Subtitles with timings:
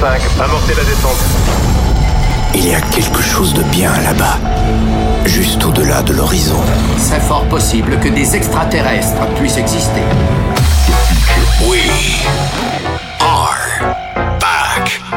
[0.00, 1.20] 5, amorcez la descente.
[2.54, 4.38] Il y a quelque chose de bien là-bas,
[5.26, 6.56] juste au-delà de l'horizon.
[6.96, 10.00] C'est fort possible que des extraterrestres puissent exister.
[11.60, 12.89] Back.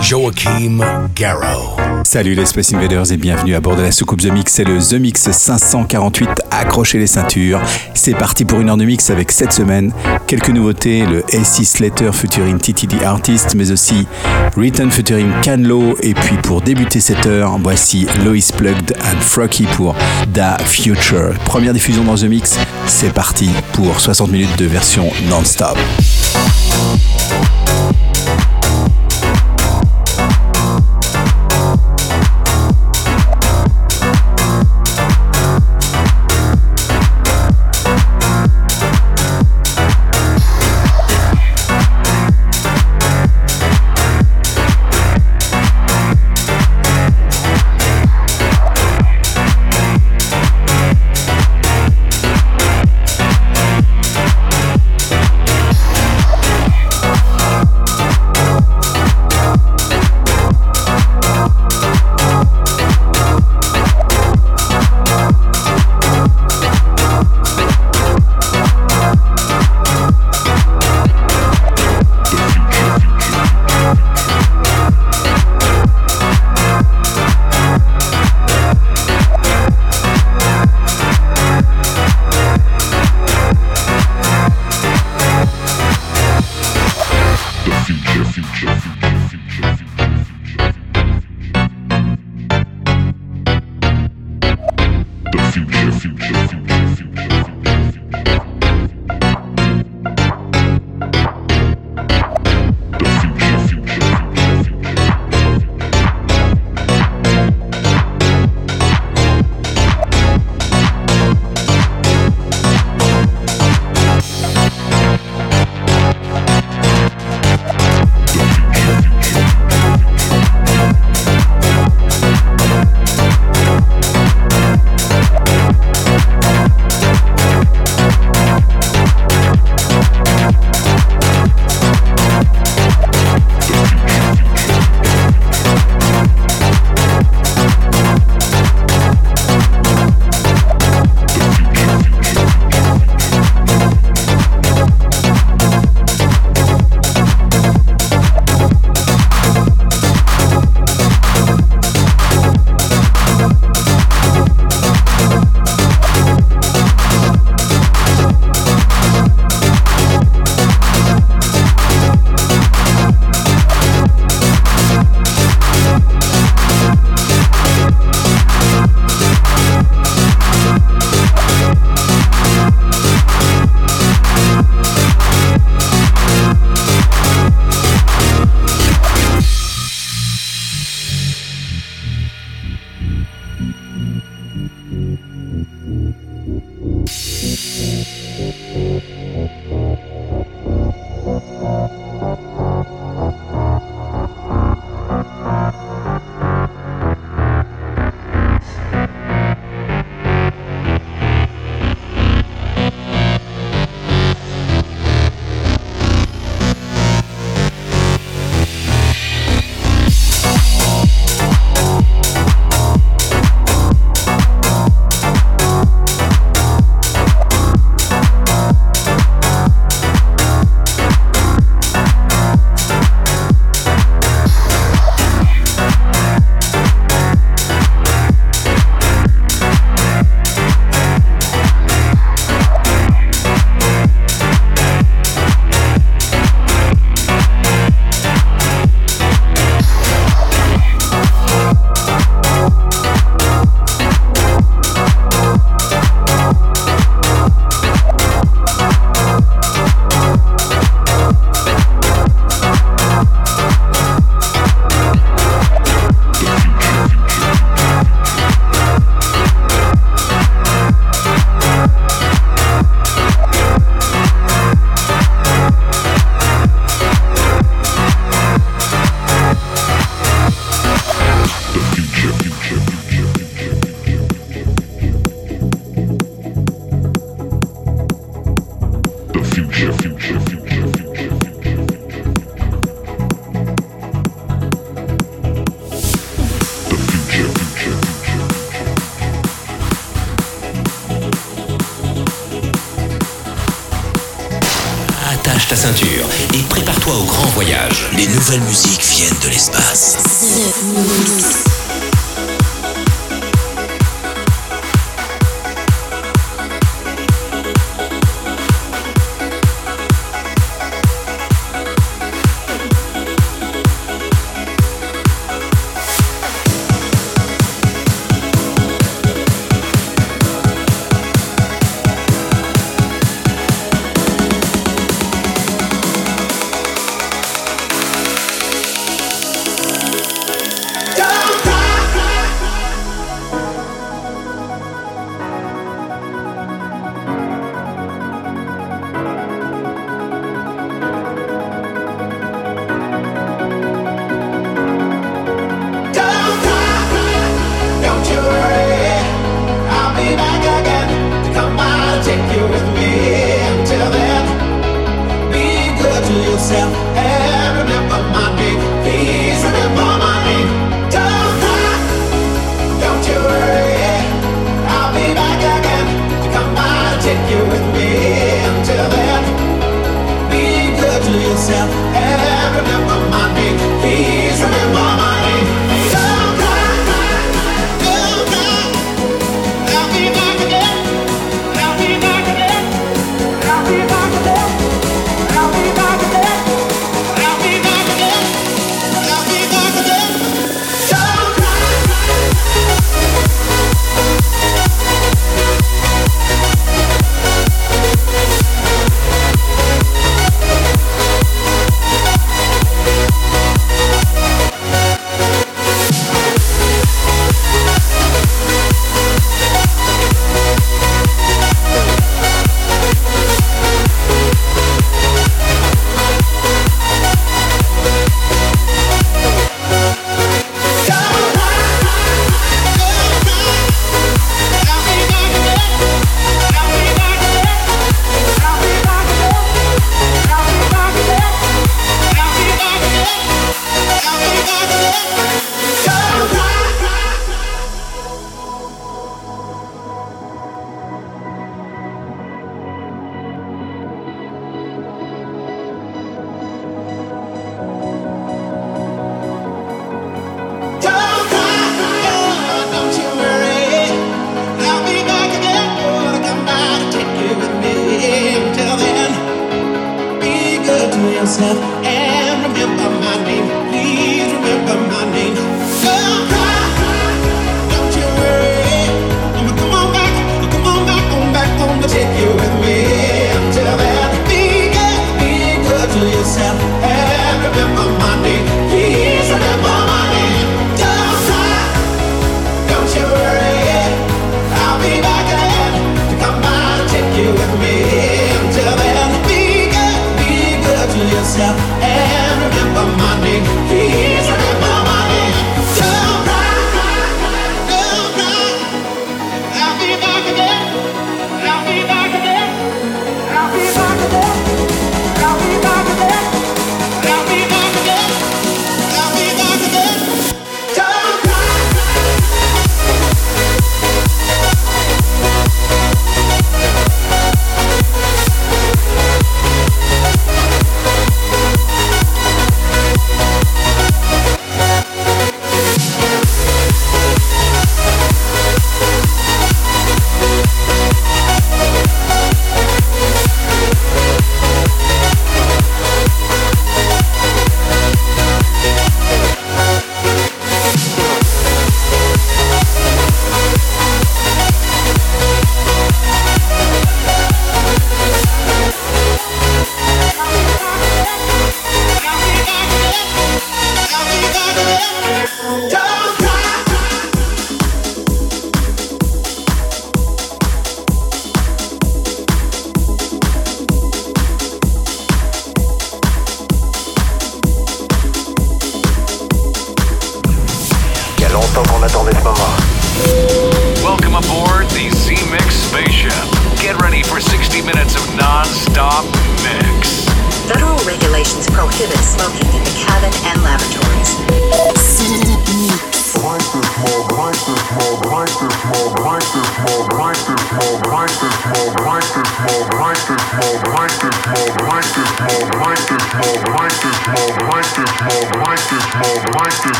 [0.00, 0.80] Joachim
[1.14, 1.76] Garrow.
[2.04, 4.78] Salut les Space Invaders et bienvenue à bord de la soucoupe The Mix, c'est le
[4.78, 7.60] The Mix 548, accrochez les ceintures.
[7.94, 9.92] C'est parti pour une heure de mix avec cette semaine
[10.26, 14.06] quelques nouveautés, le A6 Letter featuring TTD Artist, mais aussi
[14.56, 19.94] Written featuring Canlo, et puis pour débuter cette heure, voici Lois Plugged and Frocky pour
[20.28, 21.34] Da Future.
[21.44, 25.78] Première diffusion dans The Mix, c'est parti pour 60 minutes de version non-stop.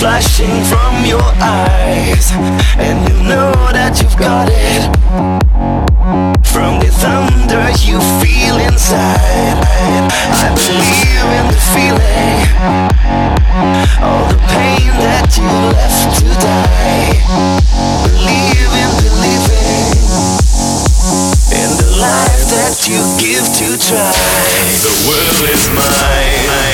[0.00, 2.32] Flashing from your eyes
[2.80, 4.88] And you know that you've got it.
[6.40, 9.60] From the thunder you feel inside.
[10.40, 12.40] I believe in the feeling
[14.00, 17.20] All the pain that you left to die.
[18.08, 20.00] Believe in believing
[21.60, 24.16] In the life that you give to try.
[24.80, 26.69] The world is mine.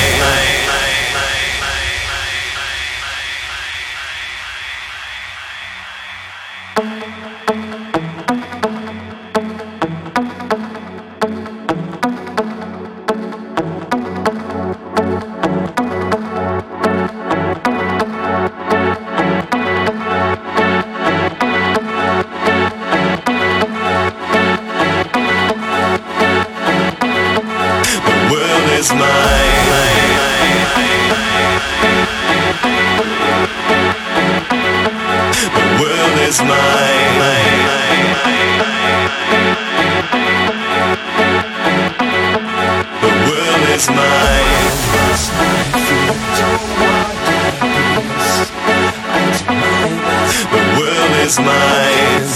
[51.27, 52.27] is mine.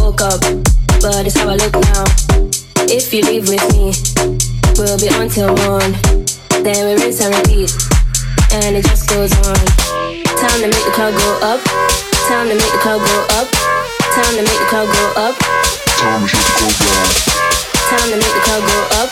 [0.09, 0.41] woke up,
[1.05, 2.01] but it's how I look now.
[2.89, 3.93] If you leave with me,
[4.73, 5.93] we'll be on till morn.
[6.65, 7.69] Then we rinse and repeat,
[8.57, 9.61] and it just goes on.
[10.33, 11.61] Time to make the club go up.
[12.25, 13.53] Time to make the club go up.
[14.17, 15.37] Time to make the club go up.
[16.01, 16.97] Time to make the club go
[17.37, 17.53] up.
[17.85, 19.09] Time to make the club go up.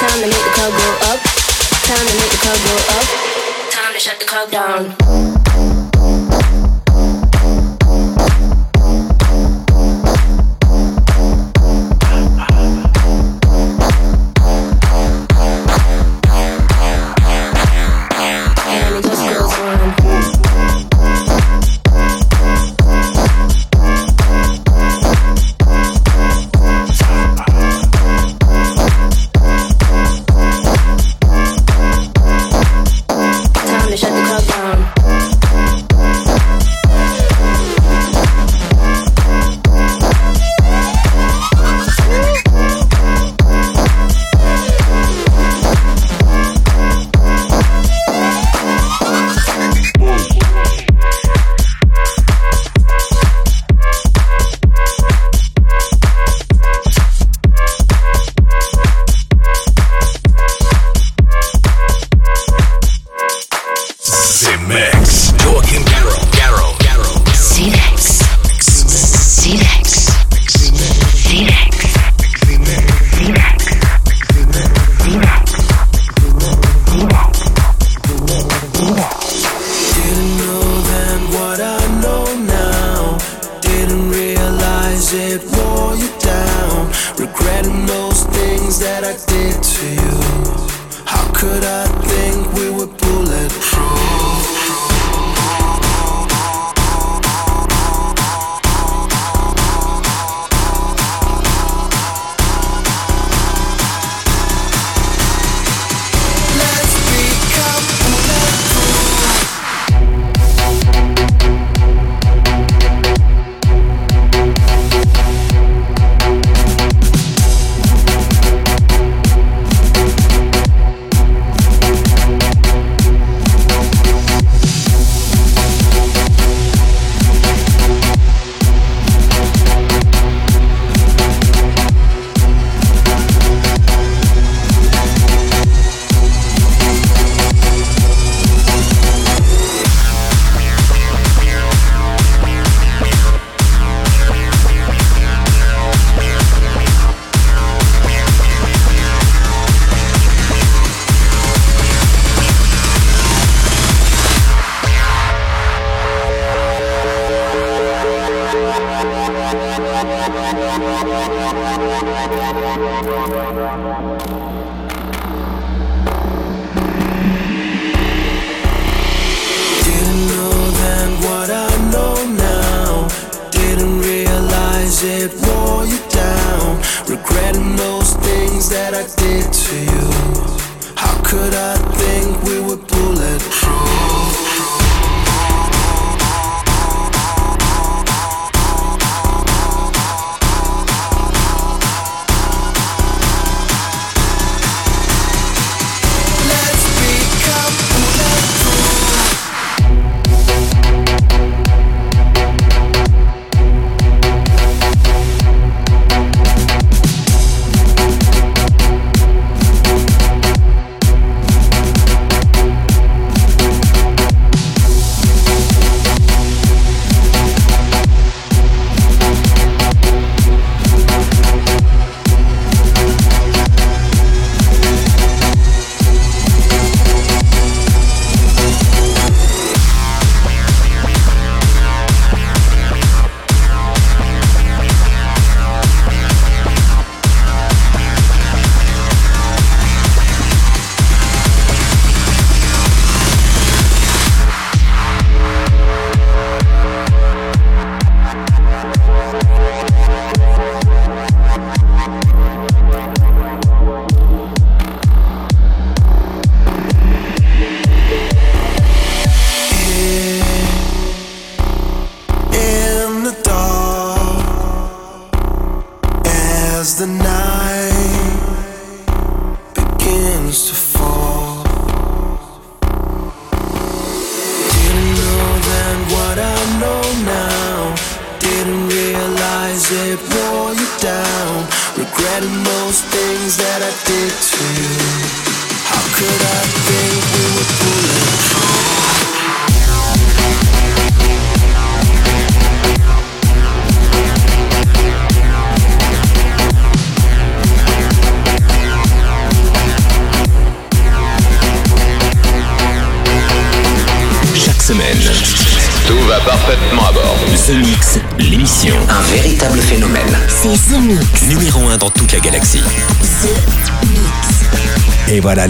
[0.00, 1.20] Time to make the club go up.
[1.84, 3.06] Time to make the club go up.
[3.68, 5.51] Time to shut the club down.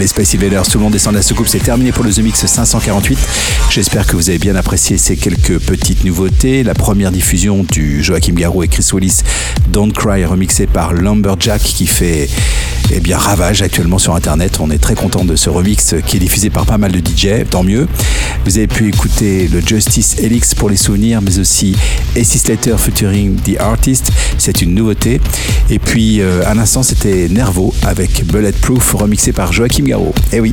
[0.03, 2.19] Les Space Invaders, tout le monde descend de la soucoupe, c'est terminé pour le The
[2.19, 3.17] Mix 548.
[3.71, 6.65] J'espère que vous avez bien apprécié ces quelques petites nouveautés.
[6.65, 9.21] La première diffusion du Joachim Garou et Chris Willis,
[9.69, 12.29] Don't Cry, remixé par Lumberjack, qui fait
[12.95, 14.59] eh bien, ravage actuellement sur Internet.
[14.61, 17.49] On est très content de ce remix qui est diffusé par pas mal de DJ,
[17.49, 17.89] tant mieux.
[18.45, 21.75] Vous avez pu écouter le Justice Helix pour les souvenirs, mais aussi
[22.17, 24.11] AC Slater featuring The Artist.
[24.37, 25.21] C'est une nouveauté.
[25.71, 30.15] Et puis, euh, à l'instant, c'était Nervo avec Bulletproof, remixé par Joachim Garraud.
[30.33, 30.53] Et oui,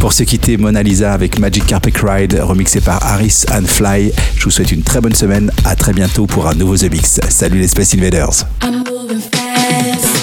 [0.00, 4.12] pour se quitter, Mona Lisa avec Magic Carpet Ride, remixé par Harris and Fly.
[4.36, 5.52] Je vous souhaite une très bonne semaine.
[5.64, 7.20] À très bientôt pour un nouveau The Mix.
[7.28, 8.44] Salut les Space Invaders.
[8.64, 10.17] I'm moving fast.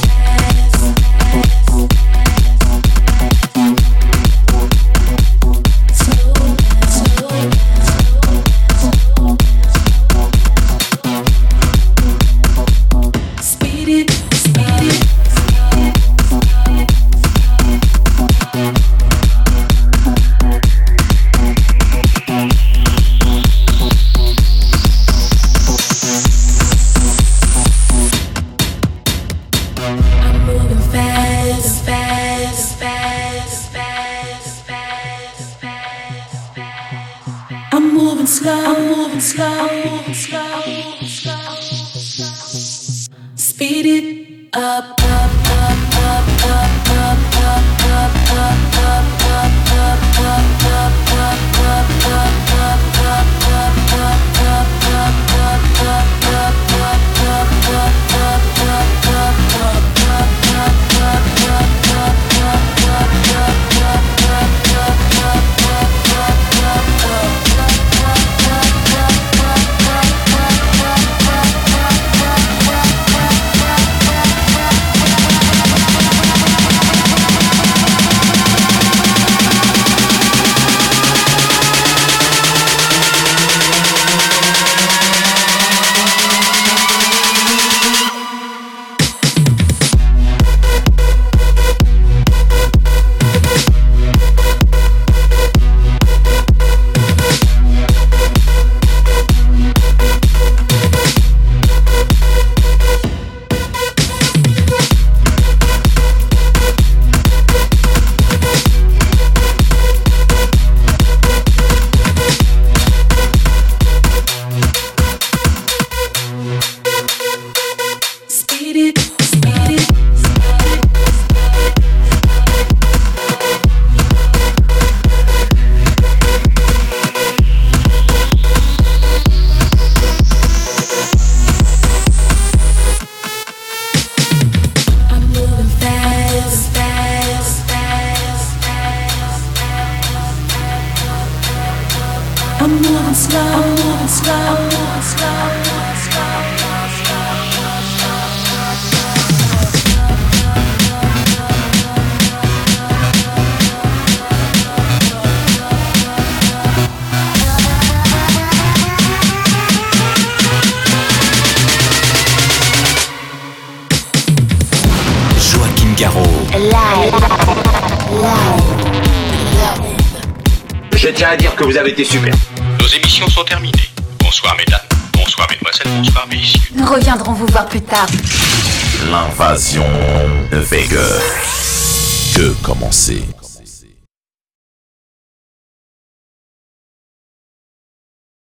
[183.05, 183.34] você.